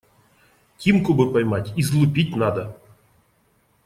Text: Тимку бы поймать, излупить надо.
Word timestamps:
Тимку 0.79 1.13
бы 1.13 1.31
поймать, 1.31 1.73
излупить 1.75 2.35
надо. 2.35 2.75